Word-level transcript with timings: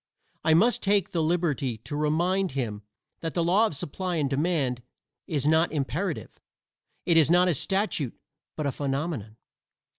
I 0.43 0.55
must 0.55 0.81
take 0.81 1.11
the 1.11 1.21
liberty 1.21 1.77
to 1.77 1.95
remind 1.95 2.53
him 2.53 2.81
that 3.19 3.35
the 3.35 3.43
law 3.43 3.67
of 3.67 3.75
supply 3.75 4.15
and 4.15 4.27
demand 4.27 4.81
is 5.27 5.45
not 5.45 5.71
imperative; 5.71 6.39
it 7.05 7.17
is 7.17 7.29
not 7.29 7.47
a 7.47 7.53
statute 7.53 8.19
but 8.55 8.65
a 8.65 8.71
phenomenon. 8.71 9.37